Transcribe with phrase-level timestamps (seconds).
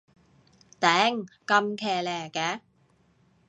[0.79, 2.61] 頂，咁騎呢嘅